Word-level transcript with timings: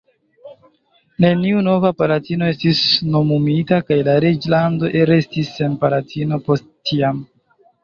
Neniu 1.25 1.59
nova 1.67 1.91
palatino 1.99 2.47
estis 2.53 2.81
nomumita, 3.17 3.81
kaj 3.91 3.99
la 4.09 4.17
reĝlando 4.27 4.91
restis 5.13 5.55
sen 5.61 5.79
palatino 5.87 6.43
post 6.51 6.69
tiam. 6.93 7.25